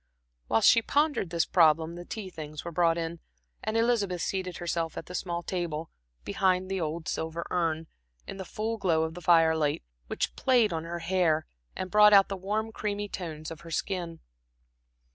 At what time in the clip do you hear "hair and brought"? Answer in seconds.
11.05-12.13